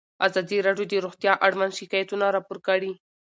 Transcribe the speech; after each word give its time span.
ازادي 0.27 0.57
راډیو 0.67 0.89
د 0.89 0.93
روغتیا 1.05 1.33
اړوند 1.45 1.73
شکایتونه 1.79 2.25
راپور 2.35 2.57
کړي. 2.67 2.91